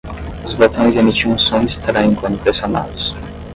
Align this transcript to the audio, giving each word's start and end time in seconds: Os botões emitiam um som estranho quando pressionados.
Os 0.43 0.55
botões 0.55 0.97
emitiam 0.97 1.33
um 1.33 1.37
som 1.37 1.61
estranho 1.61 2.15
quando 2.15 2.39
pressionados. 2.41 3.13